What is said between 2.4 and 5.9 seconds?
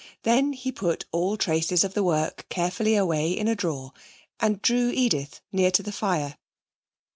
carefully away in a drawer and drew Edith near to